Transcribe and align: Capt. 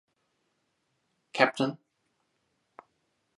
Capt. 1.31 1.61